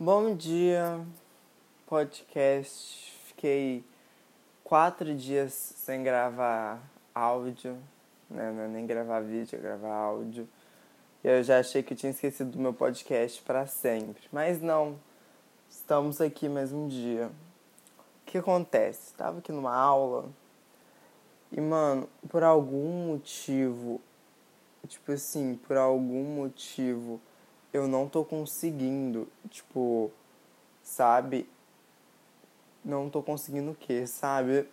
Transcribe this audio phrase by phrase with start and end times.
[0.00, 1.04] Bom dia,
[1.84, 3.12] podcast.
[3.26, 3.84] Fiquei
[4.62, 6.80] quatro dias sem gravar
[7.12, 7.76] áudio,
[8.30, 8.52] né?
[8.52, 10.48] Não é nem gravar vídeo, é gravar áudio.
[11.24, 14.22] E eu já achei que tinha esquecido do meu podcast para sempre.
[14.30, 14.96] Mas não,
[15.68, 17.32] estamos aqui mais um dia.
[18.22, 19.10] O que acontece?
[19.10, 20.26] Estava aqui numa aula
[21.50, 24.00] e, mano, por algum motivo,
[24.86, 27.20] tipo assim, por algum motivo
[27.72, 30.10] eu não tô conseguindo, tipo,
[30.82, 31.48] sabe?
[32.84, 34.66] Não tô conseguindo o quê, sabe?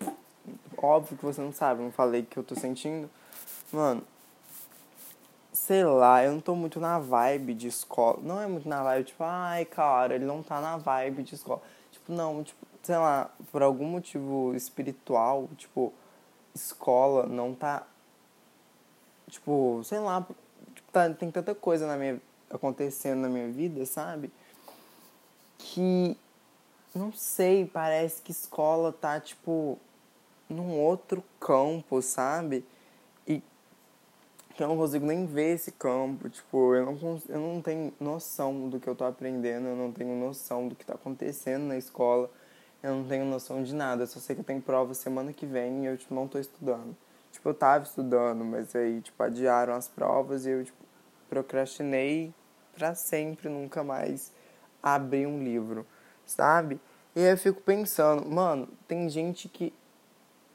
[0.78, 3.10] Óbvio que você não sabe, não falei que eu tô sentindo.
[3.72, 4.04] Mano,
[5.52, 8.20] sei lá, eu não tô muito na vibe de escola.
[8.22, 11.62] Não é muito na vibe, tipo, ai, cara, ele não tá na vibe de escola.
[11.92, 15.92] Tipo, não, tipo, sei lá, por algum motivo espiritual, tipo,
[16.54, 17.86] escola não tá.
[19.30, 20.26] Tipo, sei lá,
[20.74, 24.32] tipo, tá, tem tanta coisa na minha acontecendo na minha vida, sabe?
[25.58, 26.18] Que
[26.94, 29.78] não sei, parece que escola tá tipo
[30.50, 32.64] num outro campo, sabe?
[33.28, 33.42] E
[34.56, 38.70] que eu não consigo nem ver esse campo, tipo, eu não, eu não tenho noção
[38.70, 42.32] do que eu tô aprendendo, eu não tenho noção do que tá acontecendo na escola,
[42.82, 45.84] eu não tenho noção de nada, eu só sei que tenho prova semana que vem
[45.84, 46.96] e eu, tipo, não tô estudando.
[47.34, 50.85] Tipo, eu tava estudando, mas aí, tipo, adiaram as provas e eu, tipo,
[51.30, 52.34] procrastinei
[52.74, 54.32] para sempre, nunca mais
[54.82, 55.86] abrir um livro,
[56.26, 56.80] sabe?
[57.16, 59.74] E aí eu fico pensando, mano, tem gente que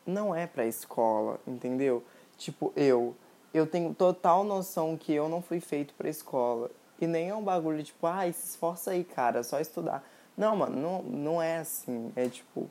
[0.06, 2.04] não é pra escola, entendeu?
[2.36, 3.16] Tipo, eu.
[3.52, 6.70] Eu tenho total noção que eu não fui feito pra escola.
[7.00, 10.04] E nem é um bagulho tipo, ai, ah, se esforça aí, cara, é só estudar.
[10.36, 12.12] Não, mano, não, não é assim.
[12.14, 12.70] É tipo.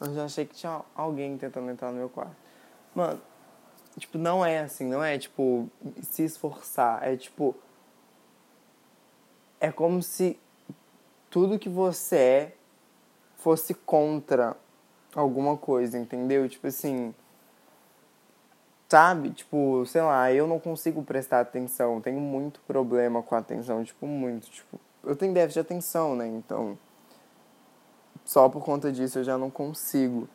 [0.00, 2.36] Eu já achei que tinha alguém tentando entrar no meu quarto.
[2.94, 3.20] Mano,
[3.98, 5.68] tipo, não é assim, não é tipo
[6.02, 7.02] se esforçar.
[7.02, 7.54] É tipo,
[9.60, 10.38] é como se
[11.30, 12.52] tudo que você é
[13.36, 14.56] fosse contra
[15.14, 16.48] alguma coisa, entendeu?
[16.48, 17.14] Tipo assim,
[18.88, 19.30] sabe?
[19.30, 24.06] Tipo, sei lá, eu não consigo prestar atenção, tenho muito problema com a atenção, tipo,
[24.06, 26.26] muito, tipo, eu tenho déficit de atenção, né?
[26.26, 26.78] Então,
[28.24, 30.28] só por conta disso eu já não consigo.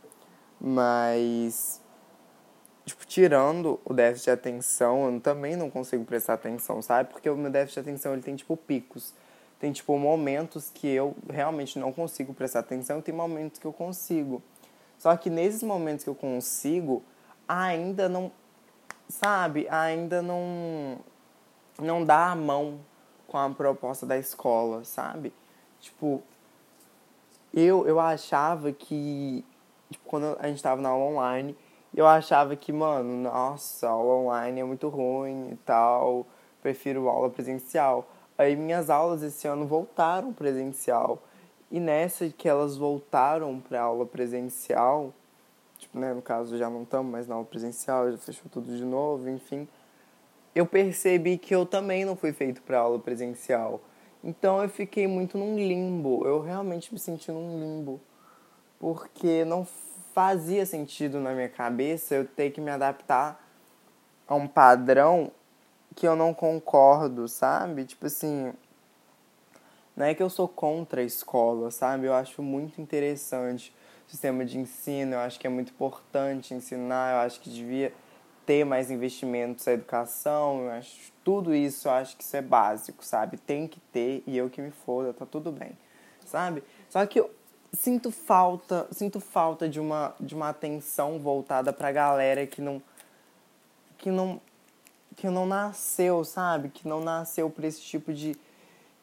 [0.59, 1.80] Mas
[3.11, 7.09] tirando o déficit de atenção, eu também não consigo prestar atenção, sabe?
[7.09, 9.13] Porque o meu déficit de atenção, ele tem, tipo, picos.
[9.59, 13.73] Tem, tipo, momentos que eu realmente não consigo prestar atenção e tem momentos que eu
[13.73, 14.41] consigo.
[14.97, 17.03] Só que nesses momentos que eu consigo,
[17.45, 18.31] ainda não,
[19.09, 19.67] sabe?
[19.67, 20.97] Ainda não,
[21.77, 22.79] não dá a mão
[23.27, 25.33] com a proposta da escola, sabe?
[25.81, 26.23] Tipo,
[27.53, 29.43] eu, eu achava que,
[29.89, 31.57] tipo, quando a gente tava na aula online,
[31.93, 36.25] eu achava que, mano, nossa, aula online é muito ruim e tal,
[36.61, 38.07] prefiro aula presencial.
[38.37, 41.21] Aí minhas aulas esse ano voltaram presencial.
[41.69, 45.13] E nessa que elas voltaram para aula presencial,
[45.77, 48.83] tipo, né, no caso já não estamos mais na aula presencial, já fechou tudo de
[48.85, 49.67] novo, enfim.
[50.55, 53.81] Eu percebi que eu também não fui feito para aula presencial.
[54.23, 56.25] Então eu fiquei muito num limbo.
[56.25, 57.99] Eu realmente me senti num limbo.
[58.79, 59.65] Porque não
[60.13, 63.41] fazia sentido na minha cabeça eu ter que me adaptar
[64.27, 65.31] a um padrão
[65.95, 67.85] que eu não concordo, sabe?
[67.85, 68.53] Tipo assim,
[69.95, 72.07] não é que eu sou contra a escola, sabe?
[72.07, 73.73] Eu acho muito interessante
[74.07, 77.93] o sistema de ensino, eu acho que é muito importante ensinar, eu acho que devia
[78.45, 83.05] ter mais investimentos na educação, eu acho tudo isso, eu acho que isso é básico,
[83.05, 83.37] sabe?
[83.37, 85.77] Tem que ter e eu que me foda, tá tudo bem,
[86.25, 86.63] sabe?
[86.89, 87.23] Só que
[87.73, 92.81] sinto falta, sinto falta de uma de uma atenção voltada pra galera que não
[93.97, 94.41] que não
[95.15, 96.69] que não nasceu, sabe?
[96.69, 98.35] Que não nasceu por esse tipo de,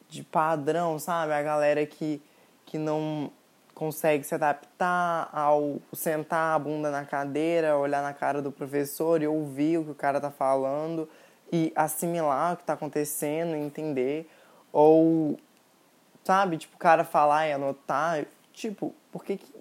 [0.09, 1.33] de padrão, sabe?
[1.33, 2.21] A galera que
[2.65, 3.31] que não
[3.73, 9.27] consegue se adaptar ao sentar a bunda na cadeira, olhar na cara do professor e
[9.27, 11.09] ouvir o que o cara tá falando
[11.51, 14.29] e assimilar o que tá acontecendo, entender
[14.71, 15.39] ou
[16.23, 18.25] sabe, tipo, o cara falar e anotar
[18.59, 19.53] Tipo, por que, que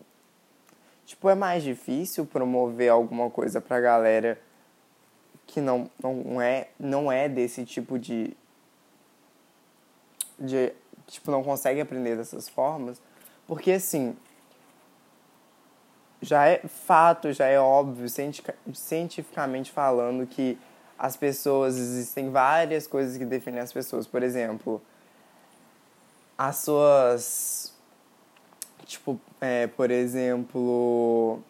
[1.06, 4.36] tipo, é mais difícil promover alguma coisa pra galera
[5.46, 8.36] que não, não é não é desse tipo de
[10.36, 10.72] de
[11.06, 13.00] tipo não consegue aprender dessas formas,
[13.46, 14.16] porque assim,
[16.20, 18.08] já é fato, já é óbvio,
[18.74, 20.58] cientificamente falando, que
[20.98, 24.08] as pessoas, existem várias coisas que definem as pessoas.
[24.08, 24.82] Por exemplo,
[26.36, 27.77] as suas
[28.88, 31.40] Tipo, é, por exemplo,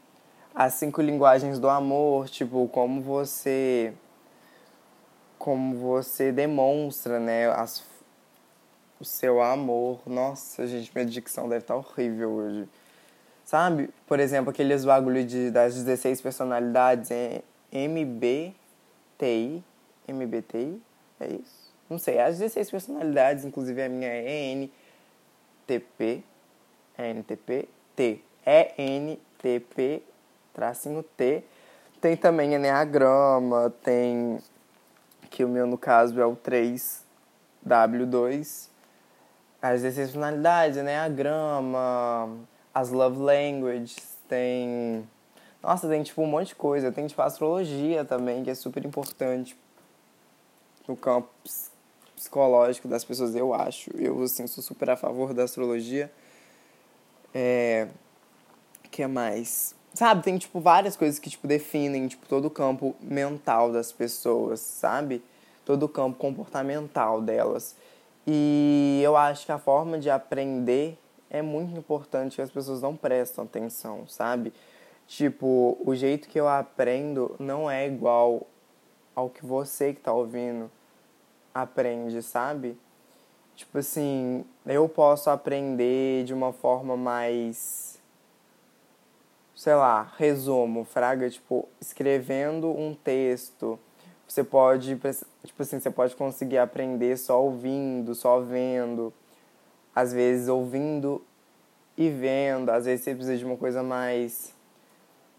[0.52, 3.94] as cinco linguagens do amor, tipo, como você
[5.38, 7.84] como você demonstra, né, as,
[8.98, 10.00] o seu amor.
[10.04, 12.68] Nossa, gente, minha dicção deve estar tá horrível hoje.
[13.44, 13.88] Sabe?
[14.04, 17.40] Por exemplo, aqueles bagulho de, das 16 personalidades é
[17.72, 19.62] MBTI.
[20.08, 20.82] MBTI?
[21.20, 21.72] É isso?
[21.88, 22.18] Não sei.
[22.18, 24.68] As 16 personalidades, inclusive a minha é
[25.68, 26.24] ENTP.
[27.04, 27.68] NTP.
[27.94, 28.20] T.
[28.44, 30.02] É NTP,
[30.54, 31.44] tracinho T.
[32.00, 34.38] Tem também Enneagrama, tem
[35.30, 38.68] que o meu no caso é o 3W2.
[39.60, 42.30] As 16 personalidades, Enneagrama,
[42.72, 45.04] as love languages, tem.
[45.62, 46.92] Nossa, tem tipo um monte de coisa.
[46.92, 49.56] Tem tipo astrologia também, que é super importante
[50.86, 51.28] no campo
[52.16, 53.90] psicológico das pessoas, eu acho.
[53.96, 56.10] Eu, assim, sou super a favor da astrologia.
[57.34, 57.88] É.
[58.90, 59.74] que mais?
[59.94, 64.60] Sabe, tem, tipo, várias coisas que, tipo, definem, tipo, todo o campo mental das pessoas,
[64.60, 65.22] sabe?
[65.64, 67.74] Todo o campo comportamental delas.
[68.26, 70.98] E eu acho que a forma de aprender
[71.30, 74.52] é muito importante que as pessoas não prestam atenção, sabe?
[75.06, 78.46] Tipo, o jeito que eu aprendo não é igual
[79.14, 80.70] ao que você que tá ouvindo
[81.54, 82.78] aprende, sabe?
[83.58, 87.98] Tipo assim, eu posso aprender de uma forma mais
[89.52, 93.76] sei lá, resumo, fraga, tipo, escrevendo um texto.
[94.28, 94.96] Você pode,
[95.44, 99.12] tipo assim, você pode conseguir aprender só ouvindo, só vendo.
[99.92, 101.20] Às vezes ouvindo
[101.96, 104.54] e vendo, às vezes você precisa de uma coisa mais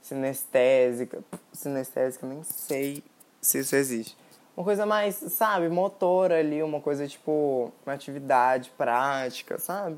[0.02, 1.24] sinestésica.
[1.54, 3.02] Sinestésica, nem sei
[3.40, 4.18] se isso existe.
[4.60, 9.98] Uma coisa mais, sabe, motora ali, uma coisa tipo, uma atividade prática, sabe?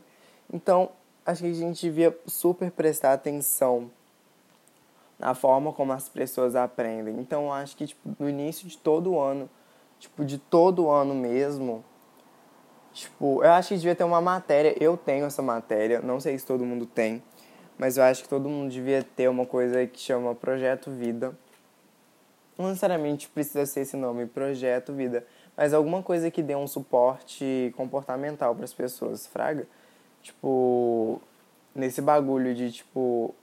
[0.53, 0.91] Então,
[1.25, 3.89] acho que a gente devia super prestar atenção
[5.17, 7.19] na forma como as pessoas aprendem.
[7.19, 9.49] Então, acho que tipo, no início de todo ano,
[9.99, 11.83] tipo, de todo ano mesmo,
[12.93, 16.45] tipo, eu acho que devia ter uma matéria, eu tenho essa matéria, não sei se
[16.45, 17.23] todo mundo tem,
[17.79, 21.35] mas eu acho que todo mundo devia ter uma coisa que chama Projeto Vida.
[22.61, 25.25] Não necessariamente precisa ser esse nome, Projeto Vida,
[25.57, 29.67] mas alguma coisa que dê um suporte comportamental para as pessoas, fraga.
[30.21, 31.19] Tipo,
[31.73, 33.33] nesse bagulho de tipo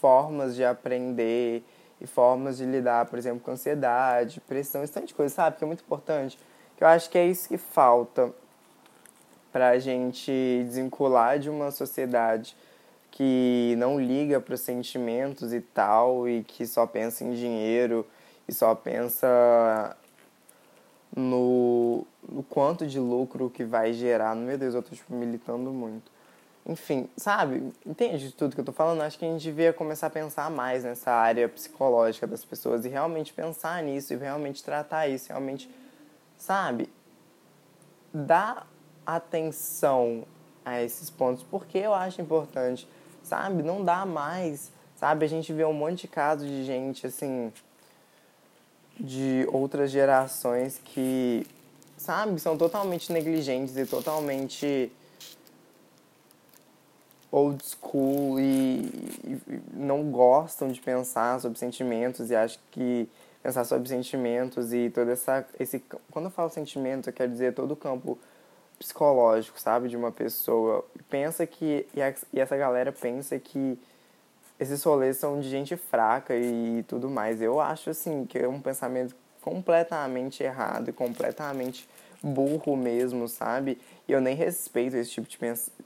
[0.00, 1.64] formas de aprender
[2.00, 5.56] e formas de lidar, por exemplo, com ansiedade, pressão, esse tanto de coisa, sabe?
[5.56, 6.38] Que é muito importante.
[6.76, 8.32] Que eu acho que é isso que falta
[9.50, 10.30] para a gente
[10.66, 12.56] desvincular de uma sociedade
[13.14, 18.04] que não liga para os sentimentos e tal, e que só pensa em dinheiro
[18.48, 19.96] e só pensa
[21.14, 24.34] no, no quanto de lucro que vai gerar.
[24.34, 26.10] Meu Deus, eu tô tipo, militando muito.
[26.66, 27.72] Enfim, sabe?
[27.86, 29.02] Entende tudo que eu tô falando?
[29.02, 32.88] Acho que a gente devia começar a pensar mais nessa área psicológica das pessoas e
[32.88, 35.70] realmente pensar nisso e realmente tratar isso, realmente,
[36.36, 36.90] sabe?
[38.12, 38.66] Dar
[39.06, 40.24] atenção
[40.64, 42.88] a esses pontos, porque eu acho importante,
[43.24, 43.62] sabe?
[43.62, 45.24] Não dá mais, sabe?
[45.24, 47.52] A gente vê um monte de casos de gente, assim,
[48.98, 51.46] de outras gerações que,
[51.96, 54.92] sabe, são totalmente negligentes e totalmente
[57.34, 58.86] old school e,
[59.24, 63.08] e, não gostam de pensar sobre sentimentos e acho que
[63.42, 65.82] pensar sobre sentimentos e toda essa esse
[66.12, 68.16] quando eu falo sentimento eu quero dizer todo o campo
[68.78, 73.78] psicológico sabe de uma pessoa pensa que e, essa galera pensa que
[74.58, 78.60] esses rolês são de gente fraca e tudo mais eu acho assim que é um
[78.60, 81.88] pensamento completamente errado e completamente
[82.22, 83.78] burro mesmo, sabe?
[84.08, 85.38] E eu nem respeito esse tipo de,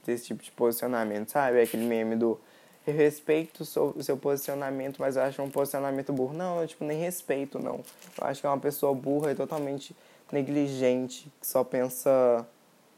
[0.07, 1.59] esse tipo de posicionamento, sabe?
[1.59, 2.39] É aquele meme do
[2.87, 6.33] eu respeito o seu posicionamento, mas eu acho um posicionamento burro.
[6.33, 7.81] Não, eu tipo, nem respeito, não.
[8.19, 9.95] Eu acho que é uma pessoa burra e totalmente
[10.31, 12.47] negligente, que só pensa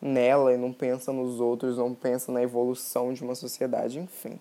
[0.01, 4.39] nela e não pensa nos outros, não pensa na evolução de uma sociedade, enfim.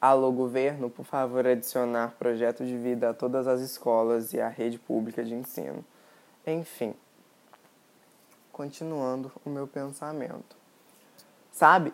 [0.00, 4.78] Alô, governo, por favor, adicionar projeto de vida a todas as escolas e a rede
[4.78, 5.84] pública de ensino.
[6.46, 6.94] Enfim,
[8.52, 10.56] continuando o meu pensamento.
[11.50, 11.92] Sabe?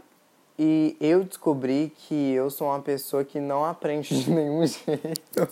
[0.59, 5.49] E eu descobri que eu sou uma pessoa que não aprende de nenhum jeito.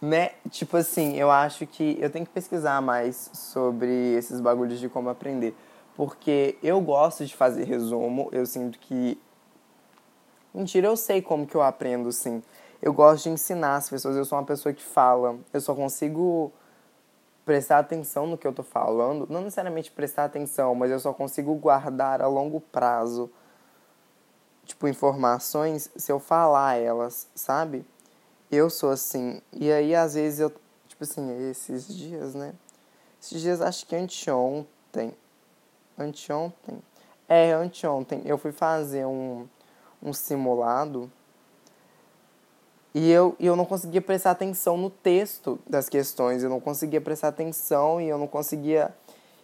[0.00, 0.30] Né?
[0.50, 5.08] Tipo assim, eu acho que eu tenho que pesquisar mais sobre esses bagulhos de como
[5.08, 5.54] aprender.
[5.96, 9.18] Porque eu gosto de fazer resumo, eu sinto que
[10.52, 12.42] Mentira, eu sei como que eu aprendo, sim.
[12.80, 15.38] Eu gosto de ensinar as pessoas, eu sou uma pessoa que fala.
[15.52, 16.50] Eu só consigo
[17.44, 19.26] prestar atenção no que eu tô falando.
[19.30, 23.30] Não necessariamente prestar atenção, mas eu só consigo guardar a longo prazo,
[24.64, 27.84] tipo, informações se eu falar elas, sabe?
[28.50, 29.40] Eu sou assim.
[29.52, 30.50] E aí, às vezes, eu,
[30.88, 32.54] tipo assim, esses dias, né?
[33.20, 35.14] Esses dias, acho que anteontem.
[35.98, 36.82] Anteontem?
[37.28, 38.22] É, anteontem.
[38.24, 39.46] Eu fui fazer um,
[40.02, 41.10] um simulado
[42.94, 46.42] e eu, eu não conseguia prestar atenção no texto das questões.
[46.42, 48.94] Eu não conseguia prestar atenção e eu não conseguia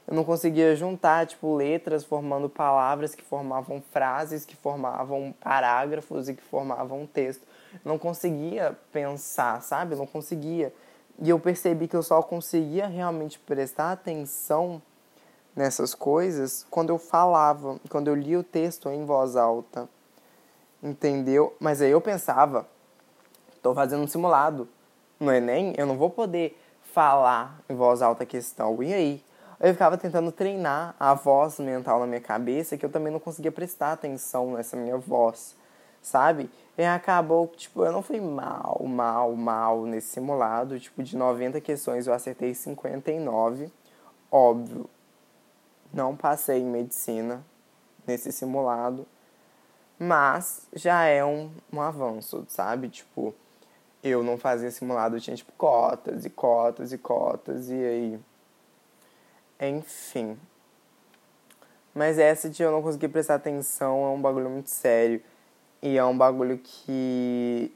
[0.07, 6.35] eu não conseguia juntar tipo letras formando palavras que formavam frases que formavam parágrafos e
[6.35, 7.47] que formavam texto.
[7.73, 9.95] Eu não conseguia pensar sabe?
[9.95, 10.73] Eu não conseguia.
[11.21, 14.83] E eu percebi que eu só conseguia realmente prestar atenção
[15.57, 19.89] nessas coisas quando eu falava quando eu lia o texto em voz alta
[20.83, 21.57] entendeu?
[21.61, 22.67] Mas aí eu pensava
[23.57, 24.69] estou fazendo um simulado
[25.19, 26.59] no Enem eu não vou poder
[26.93, 28.81] falar em voz alta a questão.
[28.83, 29.25] E aí
[29.65, 33.51] eu ficava tentando treinar a voz mental na minha cabeça, que eu também não conseguia
[33.51, 35.57] prestar atenção nessa minha voz,
[36.03, 36.51] sabe?
[36.77, 40.79] E acabou, tipo, eu não fui mal, mal, mal nesse simulado.
[40.79, 43.73] Tipo, de 90 questões eu acertei 59.
[44.31, 44.91] Óbvio,
[45.93, 47.43] não passei em medicina
[48.07, 49.07] nesse simulado.
[49.99, 52.91] Mas já é um, um avanço, sabe?
[52.91, 53.35] Tipo,
[54.03, 58.21] eu não fazia simulado, eu tinha, tipo, cotas e cotas e cotas, e aí
[59.61, 60.39] enfim.
[61.95, 65.23] Mas essa de eu não conseguir prestar atenção é um bagulho muito sério.
[65.81, 67.73] E é um bagulho que.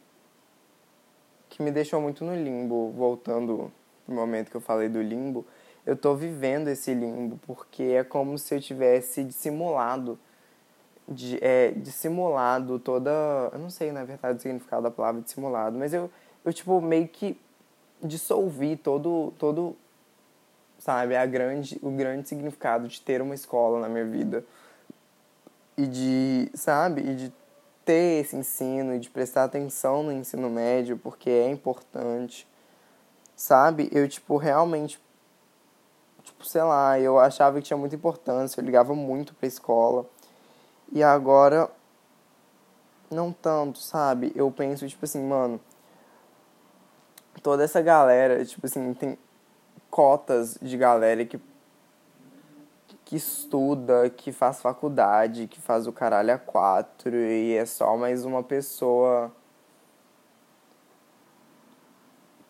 [1.49, 2.90] que me deixou muito no limbo.
[2.97, 3.70] Voltando
[4.04, 5.47] pro momento que eu falei do limbo,
[5.87, 10.18] eu tô vivendo esse limbo, porque é como se eu tivesse dissimulado.
[11.06, 13.11] De, é, dissimulado toda.
[13.52, 16.11] Eu não sei, na verdade, o significado da palavra dissimulado, mas eu,
[16.44, 17.40] eu tipo, meio que
[18.02, 19.76] dissolvi todo, todo
[20.78, 21.16] sabe?
[21.16, 24.44] A grande, o grande significado de ter uma escola na minha vida.
[25.76, 27.02] E de, sabe?
[27.02, 27.32] E de
[27.85, 32.47] ter esse ensino e de prestar atenção no ensino médio, porque é importante.
[33.37, 33.88] Sabe?
[33.92, 35.00] Eu, tipo, realmente.
[36.23, 40.06] Tipo, sei lá, eu achava que tinha muita importância, eu ligava muito pra escola.
[40.92, 41.70] E agora.
[43.11, 44.32] Não tanto, sabe?
[44.35, 45.61] Eu penso, tipo assim, mano.
[47.42, 49.16] Toda essa galera, tipo assim, tem
[49.90, 51.40] cotas de galera que,
[53.04, 58.25] que estuda, que faz faculdade, que faz o caralho a quatro e é só mais
[58.25, 59.33] uma pessoa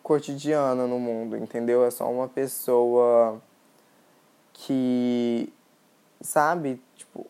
[0.03, 1.85] cotidiana no mundo, entendeu?
[1.85, 3.39] É só uma pessoa
[4.51, 5.53] que,
[6.19, 7.27] sabe, tipo,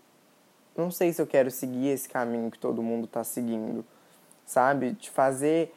[0.77, 3.85] não sei se eu quero seguir esse caminho que todo mundo tá seguindo,
[4.45, 4.91] sabe?
[4.91, 5.75] De fazer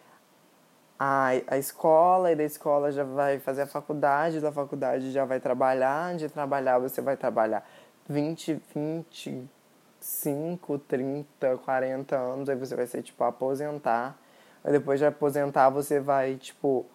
[1.04, 5.40] a, a escola, e da escola já vai fazer a faculdade, da faculdade já vai
[5.40, 7.68] trabalhar, de trabalhar você vai trabalhar
[8.08, 14.16] 20, 25, 30, 40 anos, aí você vai ser, tipo, aposentar.
[14.62, 16.86] Aí depois de aposentar você vai, tipo,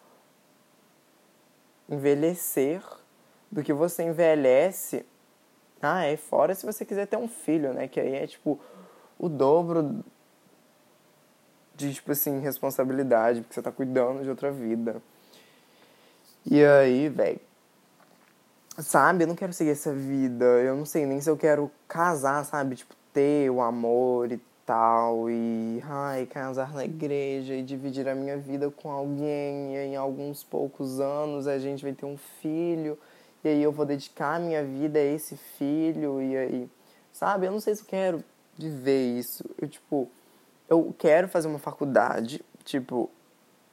[1.89, 2.81] envelhecer.
[3.51, 5.05] Do que você envelhece.
[5.81, 7.89] Ah, é fora se você quiser ter um filho, né?
[7.89, 8.57] Que aí é, tipo,
[9.19, 10.01] o dobro
[11.77, 15.01] de, tipo assim, responsabilidade, porque você tá cuidando de outra vida.
[16.50, 17.39] E aí, velho.
[18.79, 20.46] Sabe, eu não quero seguir essa vida.
[20.46, 22.75] Eu não sei nem se eu quero casar, sabe?
[22.75, 25.29] Tipo, ter o amor e tal.
[25.29, 29.75] E, ai, casar na igreja e dividir a minha vida com alguém.
[29.75, 32.98] E em alguns poucos anos a gente vai ter um filho.
[33.43, 36.22] E aí eu vou dedicar a minha vida a esse filho.
[36.22, 36.69] E aí,
[37.13, 37.46] sabe?
[37.48, 38.24] Eu não sei se eu quero
[38.57, 39.43] viver isso.
[39.60, 40.10] Eu, tipo,
[40.69, 43.09] eu quero fazer uma faculdade, tipo,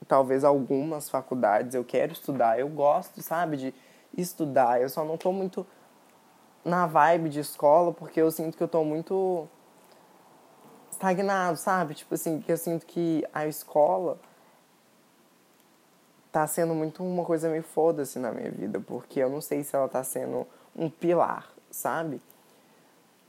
[0.07, 3.75] talvez algumas faculdades, eu quero estudar, eu gosto, sabe, de
[4.17, 5.67] estudar, eu só não tô muito
[6.65, 9.49] na vibe de escola porque eu sinto que eu tô muito
[10.91, 11.95] estagnado, sabe?
[11.95, 14.19] Tipo assim, que eu sinto que a escola
[16.33, 19.77] tá sendo muito uma coisa meio foda-se na minha vida, porque eu não sei se
[19.77, 22.21] ela tá sendo um pilar, sabe?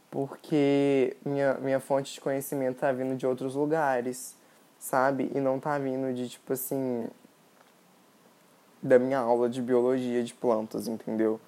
[0.09, 4.35] Porque minha, minha fonte de conhecimento tá vindo de outros lugares,
[4.79, 5.31] sabe?
[5.33, 7.07] E não tá vindo de, tipo assim,
[8.81, 11.39] da minha aula de biologia de plantas, entendeu?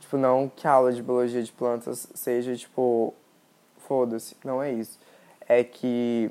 [0.00, 3.14] Tipo, não que a aula de biologia de plantas seja, tipo,
[3.78, 4.98] foda-se, não é isso.
[5.48, 6.30] É que,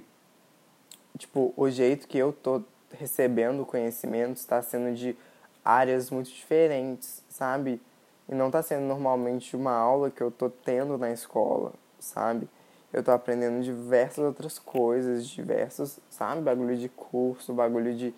[1.17, 5.15] tipo, o jeito que eu tô recebendo conhecimento está sendo de
[5.63, 7.81] áreas muito diferentes, sabe?
[8.27, 12.47] E não está sendo normalmente uma aula que eu tô tendo na escola, sabe?
[12.91, 16.41] Eu tô aprendendo diversas outras coisas, diversos, sabe?
[16.41, 18.13] Bagulho de curso, bagulho de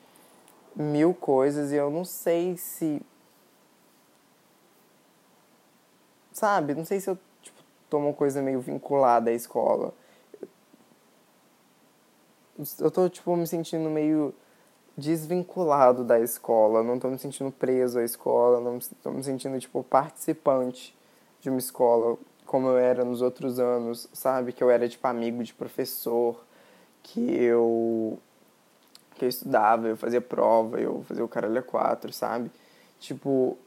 [0.76, 3.02] mil coisas e eu não sei se.
[6.34, 6.76] Sabe?
[6.76, 7.58] Não sei se eu tipo,
[7.90, 9.94] tô uma coisa meio vinculada à escola.
[12.80, 14.34] Eu tô, tipo, me sentindo meio
[14.98, 19.84] desvinculado da escola, não tô me sentindo preso à escola, não tô me sentindo tipo
[19.84, 20.96] participante
[21.42, 24.54] de uma escola como eu era nos outros anos, sabe?
[24.54, 26.44] Que eu era tipo amigo de professor,
[27.04, 28.20] que eu
[29.16, 32.52] que eu estudava, eu fazia prova, eu fazia o caralho quatro, sabe?
[33.00, 33.58] Tipo,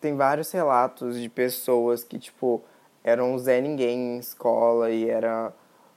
[0.00, 2.62] tem vários relatos de pessoas que, tipo,
[3.04, 5.52] eram Zé Ninguém em escola e era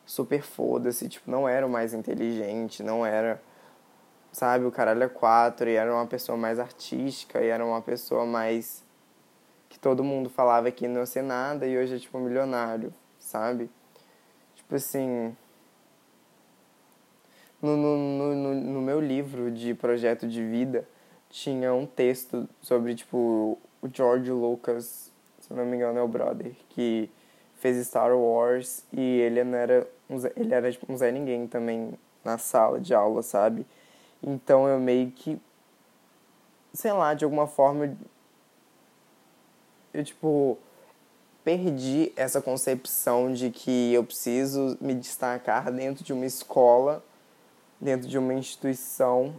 [0.06, 3.42] super foda-se, tipo, não era o mais inteligente, não era,
[4.34, 8.26] sabe, o caralho a quatro, e era uma pessoa mais artística, e era uma pessoa
[8.26, 8.84] mais
[9.70, 13.70] que todo mundo falava que não ia ser nada e hoje é, tipo, milionário, sabe?
[14.56, 15.36] Tipo assim,
[17.62, 20.88] no, no, no, no meu livro de projeto de vida
[21.30, 26.54] tinha um texto sobre, tipo, o George Lucas, se não me engano é o brother,
[26.70, 27.10] que
[27.56, 29.88] fez Star Wars e ele não era
[30.36, 33.66] ele era tipo um Zé Ninguém também na sala de aula, sabe?
[34.24, 35.40] Então eu meio que
[36.74, 37.96] sei lá, de alguma forma
[39.94, 40.58] eu tipo
[41.44, 47.04] perdi essa concepção de que eu preciso me destacar dentro de uma escola,
[47.80, 49.36] dentro de uma instituição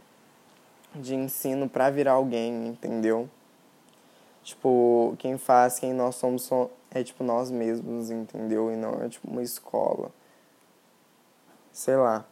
[0.95, 3.29] de ensino para virar alguém, entendeu?
[4.43, 6.49] Tipo, quem faz quem nós somos
[6.91, 8.71] é tipo nós mesmos, entendeu?
[8.71, 10.13] E não é tipo uma escola.
[11.73, 12.27] Sei lá.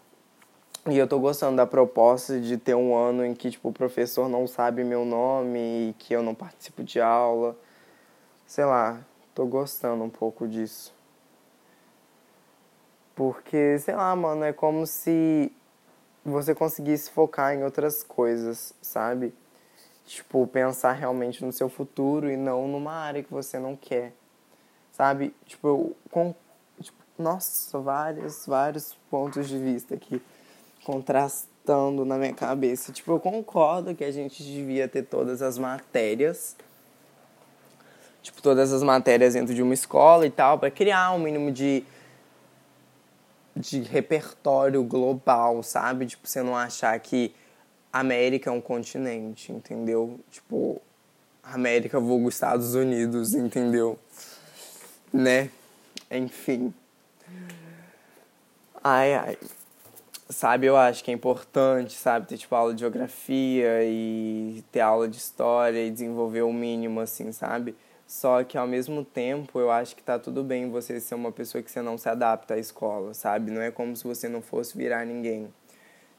[0.89, 4.29] E eu tô gostando da proposta de ter um ano em que tipo o professor
[4.29, 5.59] não sabe meu nome
[5.91, 7.57] e que eu não participo de aula.
[8.47, 9.01] Sei lá,
[9.35, 10.93] tô gostando um pouco disso.
[13.15, 15.53] Porque, sei lá, mano, é como se
[16.25, 19.33] você conseguisse focar em outras coisas, sabe?
[20.05, 24.13] Tipo, pensar realmente no seu futuro e não numa área que você não quer
[24.93, 25.35] sabe?
[25.47, 26.35] Tipo, com,
[26.81, 30.23] tipo, nossa, vários, vários pontos de vista aqui
[30.85, 32.93] contrastando na minha cabeça.
[32.93, 36.57] Tipo, eu concordo que a gente devia ter todas as matérias,
[38.23, 41.85] tipo, todas as matérias dentro de uma escola e tal, para criar um mínimo de
[43.55, 46.07] de repertório global, sabe?
[46.07, 47.35] Tipo, você não achar que
[47.93, 50.19] América é um continente, entendeu?
[50.31, 50.81] Tipo,
[51.43, 53.99] América vulgo Estados Unidos, entendeu?
[55.13, 55.51] né?
[56.11, 56.73] Enfim.
[58.83, 59.39] Ai, ai.
[60.33, 65.07] Sabe, eu acho que é importante, sabe, ter tipo aula de geografia e ter aula
[65.07, 67.77] de história e desenvolver o mínimo, assim, sabe?
[68.07, 71.63] Só que ao mesmo tempo eu acho que tá tudo bem você ser uma pessoa
[71.63, 73.51] que você não se adapta à escola, sabe?
[73.51, 75.53] Não é como se você não fosse virar ninguém.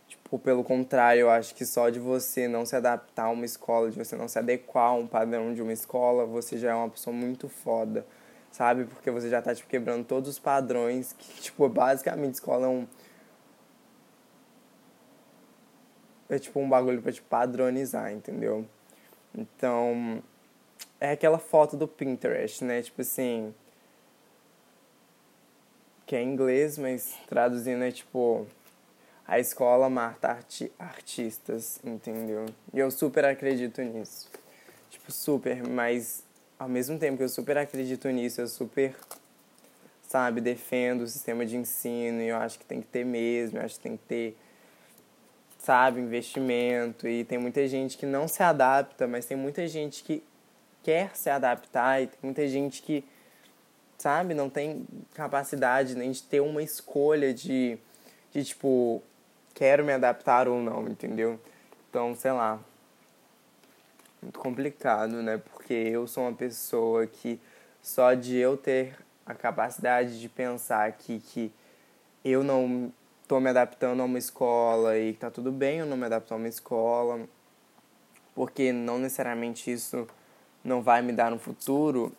[0.07, 3.89] Tipo, pelo contrário, eu acho que só de você não se adaptar a uma escola,
[3.89, 6.89] de você não se adequar a um padrão de uma escola, você já é uma
[6.89, 8.05] pessoa muito foda
[8.53, 8.85] sabe?
[8.85, 12.87] Porque você já tá, tipo, quebrando todos os padrões que, tipo, basicamente escola é um...
[16.29, 18.65] É, tipo, um bagulho pra, tipo, padronizar, entendeu?
[19.35, 20.23] Então,
[20.99, 22.81] é aquela foto do Pinterest, né?
[22.81, 23.53] Tipo assim...
[26.05, 28.47] Que é em inglês, mas traduzindo é, tipo...
[29.25, 32.45] A escola mata arti artistas, entendeu?
[32.73, 34.29] E eu super acredito nisso.
[34.89, 36.23] Tipo, super, mas
[36.59, 38.93] ao mesmo tempo que eu super acredito nisso, eu super,
[40.07, 43.63] sabe, defendo o sistema de ensino e eu acho que tem que ter mesmo, eu
[43.63, 44.37] acho que tem que ter,
[45.63, 50.21] sabe, investimento e tem muita gente que não se adapta, mas tem muita gente que
[50.83, 53.01] quer se adaptar e tem muita gente que,
[53.97, 57.77] sabe, não tem capacidade nem de ter uma escolha de,
[58.33, 59.01] de tipo,
[59.53, 61.39] quero me adaptar ou não, entendeu?
[61.89, 62.59] Então, sei lá,
[64.21, 65.37] muito complicado, né?
[65.37, 67.39] Porque eu sou uma pessoa que
[67.81, 71.53] só de eu ter a capacidade de pensar que, que
[72.25, 72.91] eu não
[73.27, 76.37] tô me adaptando a uma escola e tá tudo bem eu não me adaptar a
[76.37, 77.27] uma escola,
[78.35, 80.07] porque não necessariamente isso
[80.63, 82.11] não vai me dar um futuro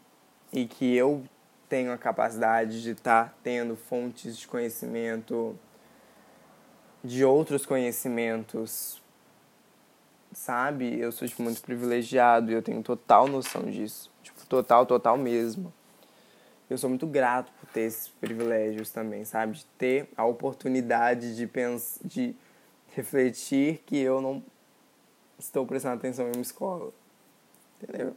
[0.53, 1.25] e que eu
[1.69, 5.59] tenho a capacidade de estar tá tendo fontes de conhecimento
[7.03, 9.03] de outros conhecimentos
[10.35, 10.99] sabe?
[10.99, 14.11] Eu sou tipo, muito privilegiado e eu tenho total noção disso.
[14.23, 15.73] Tipo, total, total mesmo.
[16.69, 19.53] Eu sou muito grato por ter esses privilégios também, sabe?
[19.59, 22.35] De ter a oportunidade de pensar, de
[22.95, 24.43] refletir que eu não
[25.39, 26.93] estou prestando atenção em uma escola.
[27.81, 28.17] Entendeu?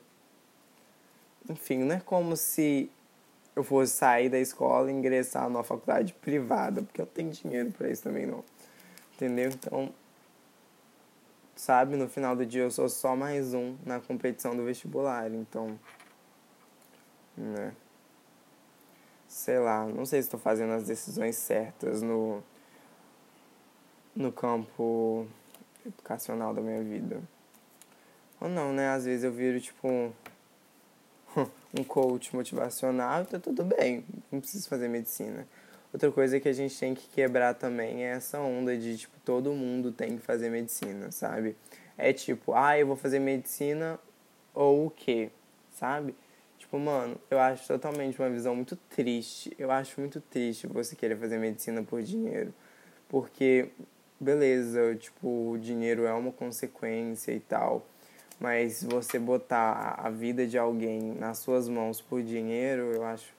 [1.50, 2.90] Enfim, não é como se
[3.56, 7.90] eu fosse sair da escola e ingressar numa faculdade privada, porque eu tenho dinheiro para
[7.90, 8.44] isso também não.
[9.16, 9.50] Entendeu?
[9.50, 9.92] Então,
[11.56, 11.96] sabe?
[11.96, 15.78] No final do dia eu sou só mais um na competição do vestibular, então.
[17.36, 17.74] Né?
[19.38, 22.44] Sei lá, não sei se estou fazendo as decisões certas no,
[24.16, 25.28] no campo
[25.86, 27.22] educacional da minha vida.
[28.42, 28.90] Ou não, né?
[28.90, 30.12] Às vezes eu viro tipo um,
[31.80, 35.48] um coach motivacional e tá tudo bem, não preciso fazer medicina.
[35.94, 39.54] Outra coisa que a gente tem que quebrar também é essa onda de tipo todo
[39.54, 41.56] mundo tem que fazer medicina, sabe?
[41.96, 44.00] É tipo, ah, eu vou fazer medicina
[44.52, 45.30] ou o quê?
[45.76, 46.16] Sabe?
[46.68, 49.56] Tipo, mano, eu acho totalmente uma visão muito triste.
[49.58, 52.54] Eu acho muito triste você querer fazer medicina por dinheiro.
[53.08, 53.70] Porque,
[54.20, 57.86] beleza, tipo, o dinheiro é uma consequência e tal.
[58.38, 63.34] Mas você botar a vida de alguém nas suas mãos por dinheiro, eu acho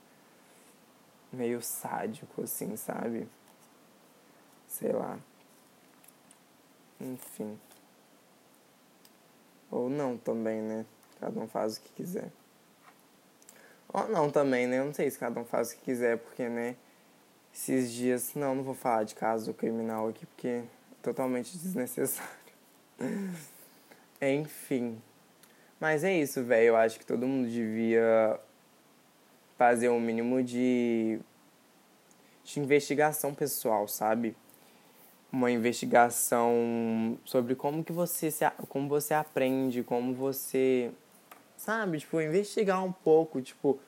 [1.31, 3.29] meio sádico, assim, sabe?
[4.67, 5.19] Sei lá.
[6.99, 7.59] Enfim.
[9.71, 10.87] Ou não também, né?
[11.21, 12.33] Cada um faz o que quiser.
[13.93, 14.79] Ou não também, né?
[14.79, 16.77] Eu não sei se cada um faz o que quiser, porque, né?
[17.55, 18.35] Esses dias.
[18.35, 20.65] Não, não vou falar de caso criminal aqui, porque é
[21.03, 22.31] totalmente desnecessário.
[24.21, 25.01] Enfim.
[25.81, 26.69] Mas é isso, velho.
[26.69, 28.39] Eu acho que todo mundo devia
[29.57, 31.19] fazer um mínimo de,
[32.45, 34.37] de investigação pessoal, sabe?
[35.33, 40.93] Uma investigação sobre como que você se, como você aprende, como você
[41.59, 43.79] sabe, tipo, investigar um pouco, tipo,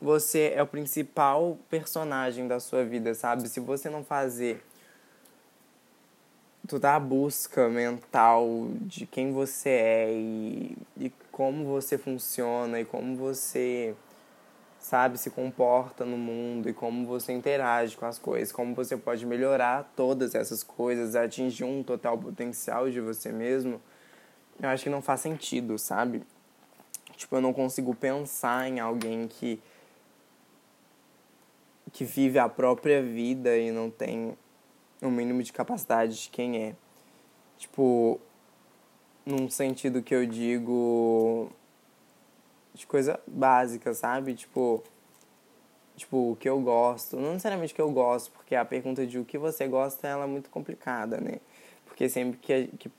[0.00, 3.48] você é o principal personagem da sua vida, sabe?
[3.48, 4.62] Se você não fazer
[6.68, 13.16] toda a busca mental de quem você é e, e como você funciona e como
[13.16, 13.94] você
[14.78, 19.26] sabe, se comporta no mundo e como você interage com as coisas, como você pode
[19.26, 23.80] melhorar todas essas coisas, atingir um total potencial de você mesmo,
[24.60, 26.22] eu acho que não faz sentido, sabe?
[27.20, 29.60] Tipo, eu não consigo pensar em alguém que
[31.92, 34.34] que vive a própria vida e não tem
[35.02, 36.74] o um mínimo de capacidade de quem é.
[37.58, 38.18] Tipo,
[39.26, 41.50] num sentido que eu digo
[42.72, 44.34] de coisa básica, sabe?
[44.34, 44.82] Tipo,
[45.96, 47.16] tipo, o que eu gosto.
[47.16, 50.24] Não necessariamente o que eu gosto, porque a pergunta de o que você gosta ela
[50.24, 51.38] é muito complicada, né?
[51.84, 52.90] Porque sempre que, que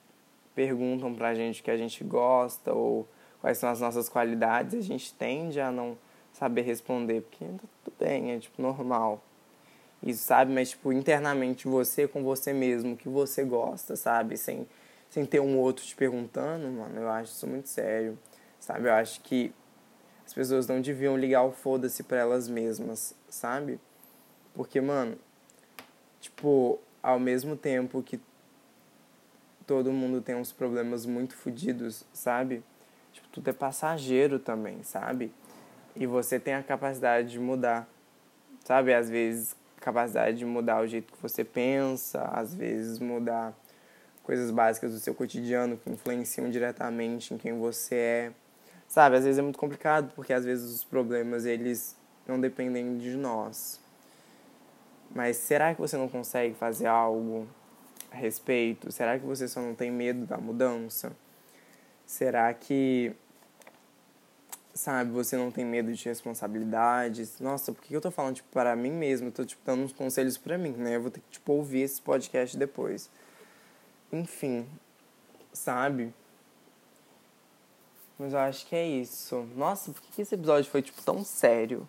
[0.53, 3.07] perguntam pra gente o que a gente gosta ou
[3.41, 5.97] quais são as nossas qualidades, a gente tende a não
[6.31, 9.21] saber responder, porque tá tudo bem, é tipo normal.
[10.01, 10.51] Isso, sabe?
[10.53, 14.37] Mas, tipo, internamente você com você mesmo, que você gosta, sabe?
[14.37, 14.67] Sem,
[15.09, 18.17] sem ter um outro te perguntando, mano, eu acho isso muito sério,
[18.59, 18.87] sabe?
[18.87, 19.53] Eu acho que
[20.25, 23.79] as pessoas não deviam ligar o foda-se pra elas mesmas, sabe?
[24.53, 25.17] Porque, mano,
[26.19, 28.19] tipo, ao mesmo tempo que
[29.67, 32.63] todo mundo tem uns problemas muito fodidos, sabe?
[33.31, 35.31] Tudo é passageiro também, sabe?
[35.95, 37.87] E você tem a capacidade de mudar,
[38.63, 38.93] sabe?
[38.93, 43.53] Às vezes, capacidade de mudar o jeito que você pensa, às vezes mudar
[44.23, 48.31] coisas básicas do seu cotidiano que influenciam diretamente em quem você é.
[48.87, 51.95] Sabe, às vezes é muito complicado porque às vezes os problemas eles
[52.27, 53.79] não dependem de nós.
[55.13, 57.47] Mas será que você não consegue fazer algo
[58.11, 58.91] a respeito?
[58.91, 61.11] Será que você só não tem medo da mudança?
[62.11, 63.15] Será que
[64.73, 67.39] sabe, você não tem medo de responsabilidades?
[67.39, 69.29] Nossa, por que eu tô falando tipo para mim mesmo?
[69.29, 70.97] Eu tô tipo dando uns conselhos para mim, né?
[70.97, 73.09] Eu vou ter que tipo ouvir esse podcast depois.
[74.11, 74.67] Enfim,
[75.53, 76.13] sabe?
[78.19, 79.47] Mas eu acho que é isso.
[79.55, 81.87] Nossa, por que esse episódio foi, tipo, tão sério?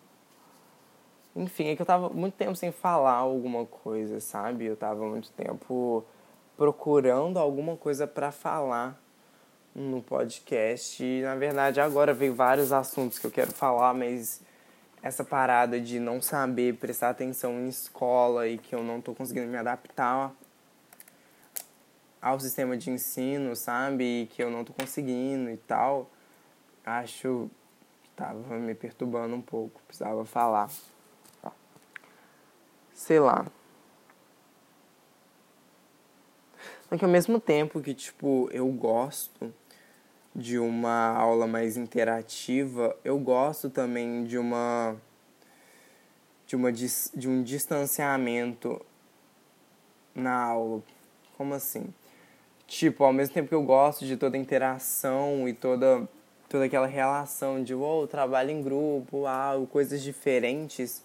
[1.34, 4.66] Enfim, é que eu tava muito tempo sem falar alguma coisa, sabe?
[4.66, 6.04] Eu tava muito tempo
[6.56, 9.01] procurando alguma coisa para falar
[9.74, 11.02] no podcast.
[11.02, 14.40] E, na verdade, agora veio vários assuntos que eu quero falar, mas
[15.02, 19.48] essa parada de não saber prestar atenção em escola e que eu não tô conseguindo
[19.48, 20.32] me adaptar
[22.20, 24.22] ao sistema de ensino, sabe?
[24.22, 26.08] E que eu não tô conseguindo e tal
[26.84, 27.50] acho
[28.02, 30.70] que estava me perturbando um pouco, precisava falar.
[32.92, 33.46] Sei lá.
[36.88, 39.52] Só que ao mesmo tempo que, tipo, eu gosto
[40.34, 44.96] de uma aula mais interativa, eu gosto também de uma
[46.46, 48.80] de uma de um distanciamento
[50.14, 50.82] na aula.
[51.36, 51.92] Como assim?
[52.66, 56.08] Tipo, ao mesmo tempo que eu gosto de toda a interação e toda
[56.48, 61.02] toda aquela relação de oh, trabalho em grupo, ah, coisas diferentes,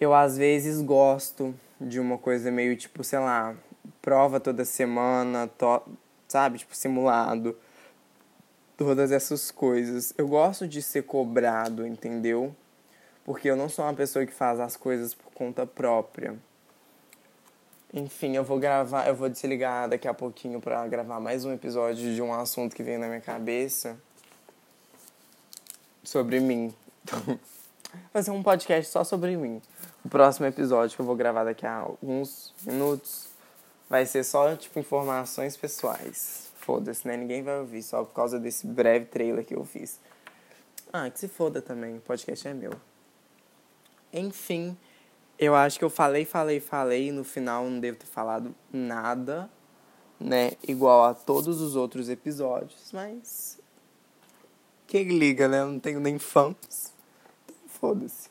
[0.00, 3.56] eu às vezes gosto de uma coisa meio tipo, sei lá,
[4.00, 5.82] prova toda semana, to,
[6.28, 7.56] sabe, tipo simulado,
[8.76, 10.12] todas essas coisas.
[10.16, 12.54] Eu gosto de ser cobrado, entendeu?
[13.24, 16.36] Porque eu não sou uma pessoa que faz as coisas por conta própria.
[17.92, 22.14] Enfim, eu vou gravar, eu vou desligar daqui a pouquinho para gravar mais um episódio
[22.14, 23.96] de um assunto que veio na minha cabeça
[26.04, 26.74] sobre mim.
[28.12, 29.62] Vai ser um podcast só sobre mim.
[30.04, 33.28] O próximo episódio que eu vou gravar daqui a alguns minutos
[33.88, 36.45] vai ser só, tipo, informações pessoais.
[36.66, 37.16] Foda-se, né?
[37.16, 40.00] Ninguém vai ouvir só por causa desse breve trailer que eu fiz.
[40.92, 41.98] Ah, que se foda também.
[41.98, 42.72] O podcast é meu.
[44.12, 44.76] Enfim,
[45.38, 47.06] eu acho que eu falei, falei, falei.
[47.06, 49.48] E no final não devo ter falado nada,
[50.18, 50.54] né?
[50.66, 52.90] Igual a todos os outros episódios.
[52.92, 53.60] Mas.
[54.88, 55.60] Quem liga, né?
[55.60, 56.92] Eu não tenho nem fãs.
[57.44, 58.28] Então, foda-se.